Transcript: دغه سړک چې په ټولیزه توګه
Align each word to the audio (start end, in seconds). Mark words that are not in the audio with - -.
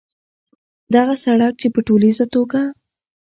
دغه 0.95 1.13
سړک 1.23 1.53
چې 1.61 1.67
په 1.73 1.79
ټولیزه 1.87 2.25
توګه 2.33 2.61